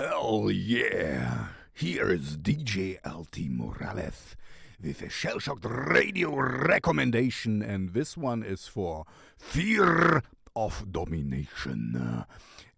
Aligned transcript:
Hell 0.00 0.50
yeah! 0.50 1.48
Here 1.74 2.10
is 2.10 2.38
DJ 2.38 2.96
LT 3.04 3.50
Morales 3.50 4.34
with 4.82 5.02
a 5.02 5.10
shell 5.10 5.38
shocked 5.38 5.66
radio 5.68 6.34
recommendation, 6.34 7.60
and 7.60 7.90
this 7.90 8.16
one 8.16 8.42
is 8.42 8.66
for 8.66 9.04
Fear 9.36 10.22
of 10.56 10.90
Domination. 10.90 12.24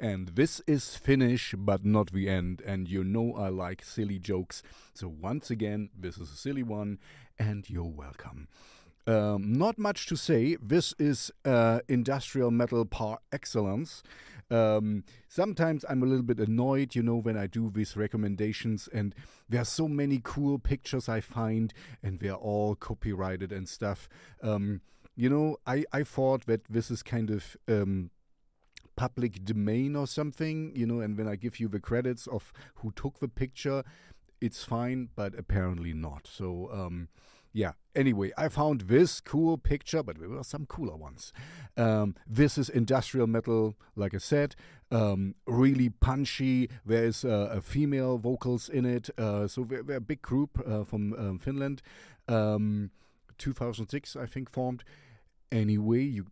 And 0.00 0.28
this 0.30 0.62
is 0.66 0.96
Finnish, 0.96 1.54
but 1.56 1.84
not 1.84 2.10
the 2.10 2.28
end. 2.28 2.60
And 2.66 2.88
you 2.88 3.04
know 3.04 3.36
I 3.36 3.50
like 3.50 3.84
silly 3.84 4.18
jokes. 4.18 4.64
So, 4.92 5.06
once 5.06 5.48
again, 5.48 5.90
this 5.96 6.18
is 6.18 6.32
a 6.32 6.36
silly 6.36 6.64
one, 6.64 6.98
and 7.38 7.70
you're 7.70 7.84
welcome. 7.84 8.48
Um, 9.06 9.52
not 9.52 9.78
much 9.78 10.06
to 10.06 10.16
say. 10.16 10.56
This 10.62 10.94
is 10.98 11.32
uh, 11.44 11.80
industrial 11.88 12.50
metal 12.50 12.84
par 12.84 13.18
excellence. 13.32 14.02
Um, 14.50 15.04
sometimes 15.28 15.84
I'm 15.88 16.02
a 16.02 16.06
little 16.06 16.22
bit 16.22 16.38
annoyed, 16.38 16.94
you 16.94 17.02
know, 17.02 17.16
when 17.16 17.36
I 17.36 17.46
do 17.46 17.70
these 17.70 17.96
recommendations, 17.96 18.88
and 18.92 19.14
there 19.48 19.62
are 19.62 19.64
so 19.64 19.88
many 19.88 20.20
cool 20.22 20.58
pictures 20.58 21.08
I 21.08 21.20
find, 21.20 21.72
and 22.02 22.20
they're 22.20 22.34
all 22.34 22.74
copyrighted 22.74 23.50
and 23.50 23.68
stuff. 23.68 24.08
Um, 24.42 24.82
you 25.16 25.30
know, 25.30 25.56
I, 25.66 25.84
I 25.92 26.02
thought 26.04 26.46
that 26.46 26.64
this 26.68 26.90
is 26.90 27.02
kind 27.02 27.30
of. 27.30 27.56
Um, 27.66 28.10
public 28.94 29.42
domain 29.42 29.96
or 29.96 30.06
something, 30.06 30.70
you 30.76 30.86
know, 30.86 31.00
and 31.00 31.16
when 31.16 31.26
I 31.26 31.34
give 31.34 31.58
you 31.58 31.66
the 31.66 31.80
credits 31.80 32.26
of 32.26 32.52
who 32.74 32.92
took 32.92 33.20
the 33.20 33.26
picture, 33.26 33.84
it's 34.38 34.64
fine, 34.64 35.08
but 35.16 35.32
apparently 35.38 35.94
not. 35.94 36.26
So, 36.30 36.68
um, 36.70 37.08
yeah. 37.52 37.72
Anyway, 37.94 38.32
I 38.38 38.48
found 38.48 38.82
this 38.82 39.20
cool 39.20 39.58
picture, 39.58 40.02
but 40.02 40.18
there 40.18 40.28
were 40.28 40.44
some 40.44 40.64
cooler 40.64 40.96
ones. 40.96 41.32
Um, 41.76 42.14
this 42.26 42.56
is 42.56 42.70
industrial 42.70 43.26
metal, 43.26 43.76
like 43.96 44.14
I 44.14 44.18
said, 44.18 44.56
um, 44.90 45.34
really 45.46 45.90
punchy. 45.90 46.70
There's 46.86 47.24
uh, 47.24 47.50
a 47.52 47.60
female 47.60 48.16
vocals 48.16 48.68
in 48.68 48.86
it, 48.86 49.10
uh, 49.18 49.46
so 49.46 49.62
we're, 49.62 49.82
we're, 49.82 49.96
a 49.96 50.00
big 50.00 50.22
group 50.22 50.58
uh, 50.66 50.84
from 50.84 51.12
um, 51.14 51.38
Finland. 51.38 51.82
Um, 52.28 52.90
2006, 53.38 54.16
I 54.16 54.26
think, 54.26 54.50
formed 54.50 54.84
anyway. 55.52 56.02
You 56.02 56.26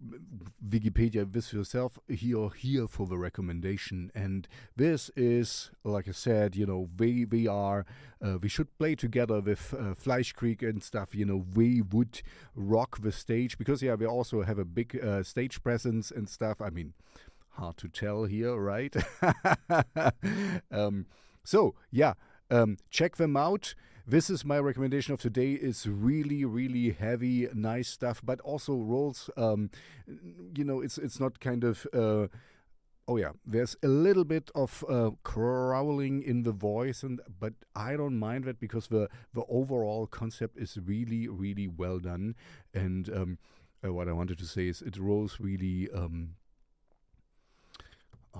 Wikipedia 0.66 1.30
this 1.30 1.52
yourself. 1.52 1.98
You're 2.08 2.50
here 2.50 2.88
for 2.88 3.06
the 3.06 3.18
recommendation, 3.18 4.10
and 4.14 4.48
this 4.76 5.10
is, 5.16 5.70
like 5.84 6.08
I 6.08 6.12
said, 6.12 6.56
you 6.56 6.66
know, 6.66 6.88
we 6.98 7.24
we 7.24 7.46
are 7.46 7.86
uh, 8.24 8.38
we 8.38 8.48
should 8.48 8.76
play 8.78 8.94
together 8.94 9.41
with 9.41 9.74
uh, 9.74 9.94
Fleischkrieg 9.94 10.68
and 10.68 10.82
stuff. 10.82 11.14
You 11.14 11.26
know, 11.26 11.44
we 11.54 11.82
would 11.82 12.22
rock 12.54 13.00
the 13.00 13.12
stage 13.12 13.58
because 13.58 13.82
yeah, 13.82 13.94
we 13.94 14.06
also 14.06 14.42
have 14.42 14.58
a 14.58 14.64
big 14.64 14.98
uh, 15.02 15.22
stage 15.22 15.62
presence 15.62 16.10
and 16.10 16.28
stuff. 16.28 16.60
I 16.60 16.70
mean, 16.70 16.94
hard 17.50 17.76
to 17.78 17.88
tell 17.88 18.24
here, 18.24 18.56
right? 18.56 18.94
um, 20.70 21.06
so 21.44 21.74
yeah, 21.91 22.14
um, 22.50 22.78
check 22.91 23.16
them 23.16 23.36
out. 23.36 23.74
This 24.11 24.28
is 24.28 24.44
my 24.44 24.58
recommendation 24.58 25.14
of 25.14 25.20
today. 25.20 25.53
It's 25.53 25.86
really, 25.86 26.44
really 26.44 26.91
heavy, 26.91 27.47
nice 27.55 27.86
stuff, 27.86 28.20
but 28.25 28.41
also 28.41 28.75
rolls. 28.75 29.30
Um, 29.36 29.70
you 30.53 30.64
know, 30.64 30.80
it's 30.80 30.98
it's 30.98 31.20
not 31.20 31.39
kind 31.39 31.62
of. 31.62 31.86
Uh, 31.94 32.27
oh 33.06 33.19
yeah, 33.19 33.31
there's 33.47 33.77
a 33.84 33.86
little 33.86 34.25
bit 34.25 34.50
of 34.53 34.84
uh, 34.88 35.11
growling 35.22 36.25
in 36.25 36.42
the 36.42 36.50
voice, 36.50 37.05
and 37.05 37.20
but 37.38 37.53
I 37.77 37.94
don't 37.94 38.19
mind 38.19 38.47
that 38.47 38.58
because 38.58 38.88
the 38.88 39.08
the 39.33 39.44
overall 39.48 40.08
concept 40.08 40.58
is 40.58 40.77
really, 40.84 41.28
really 41.28 41.69
well 41.69 42.00
done. 42.00 42.34
And 42.75 43.08
um, 43.11 43.38
uh, 43.84 43.92
what 43.92 44.08
I 44.08 44.12
wanted 44.12 44.38
to 44.38 44.44
say 44.44 44.66
is, 44.66 44.83
it 44.83 44.98
rolls 44.98 45.38
really. 45.38 45.88
Um, 45.94 46.31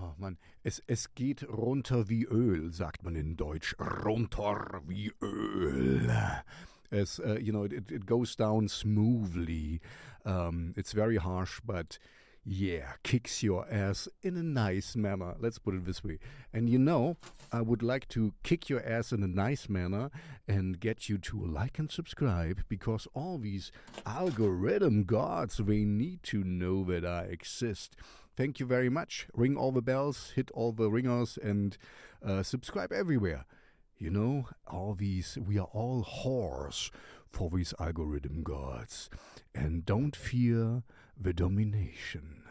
Oh 0.03 0.15
Mann, 0.17 0.39
es, 0.65 0.83
es 0.87 1.15
geht 1.15 1.47
runter 1.49 2.09
wie 2.09 2.25
Öl, 2.25 2.73
sagt 2.73 3.03
man 3.03 3.17
in 3.17 3.37
Deutsch. 3.37 3.77
Runter 3.79 4.81
wie 4.87 5.13
Öl. 5.21 6.11
As 6.91 7.21
uh, 7.21 7.39
you 7.39 7.53
know, 7.53 7.65
it, 7.65 7.91
it 7.91 8.07
goes 8.07 8.35
down 8.35 8.69
smoothly. 8.69 9.81
Um, 10.25 10.73
it's 10.77 10.93
very 10.93 11.17
harsh, 11.17 11.61
but 11.65 11.99
yeah, 12.45 12.95
kicks 13.03 13.43
your 13.43 13.67
ass 13.71 14.09
in 14.23 14.37
a 14.37 14.43
nice 14.43 14.97
manner. 14.97 15.35
Let's 15.39 15.59
put 15.59 15.75
it 15.75 15.85
this 15.85 16.03
way. 16.03 16.19
And 16.53 16.71
you 16.71 16.79
know, 16.79 17.17
I 17.53 17.61
would 17.61 17.83
like 17.83 18.09
to 18.09 18.33
kick 18.43 18.71
your 18.71 18.83
ass 18.83 19.13
in 19.13 19.23
a 19.23 19.29
nice 19.29 19.69
manner 19.69 20.11
and 20.49 20.81
get 20.81 21.09
you 21.09 21.19
to 21.19 21.45
like 21.45 21.79
and 21.79 21.91
subscribe 21.91 22.65
because 22.69 23.07
all 23.13 23.37
these 23.39 23.71
algorithm 24.07 25.05
gods, 25.05 25.59
they 25.59 25.85
need 25.85 26.23
to 26.25 26.43
know 26.43 26.85
that 26.85 27.05
I 27.05 27.25
exist. 27.25 27.97
Thank 28.41 28.59
you 28.59 28.65
very 28.65 28.89
much. 28.89 29.27
Ring 29.35 29.59
all 29.59 29.71
the 29.71 29.83
bells, 29.83 30.31
hit 30.35 30.51
all 30.53 30.73
the 30.73 30.91
ringers, 30.91 31.39
and 31.43 31.77
uh, 32.25 32.43
subscribe 32.43 32.91
everywhere. 32.91 33.45
You 33.99 34.09
know, 34.09 34.49
all 34.67 34.95
these, 34.95 35.37
we 35.37 35.59
are 35.59 35.69
all 35.75 36.03
whores 36.03 36.91
for 37.31 37.51
these 37.51 37.75
algorithm 37.79 38.43
gods. 38.43 39.11
And 39.55 39.85
don't 39.85 40.17
fear 40.17 40.85
the 41.21 41.35
domination. 41.35 42.45